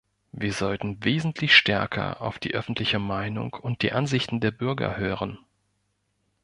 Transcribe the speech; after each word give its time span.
Wir 0.31 0.51
sollten 0.51 1.03
wesentlich 1.05 1.55
stärker 1.55 2.23
auf 2.23 2.39
die 2.39 2.55
öffentliche 2.55 2.97
Meinung 2.97 3.53
und 3.53 3.83
die 3.83 3.91
Ansichten 3.91 4.39
der 4.39 4.49
Bürger 4.49 4.97
hören. 4.97 5.37